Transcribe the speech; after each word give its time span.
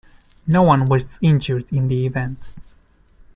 No 0.47 0.63
one 0.63 0.87
was 0.87 1.19
injured 1.21 1.71
in 1.71 1.87
the 1.87 2.07
event. 2.07 2.39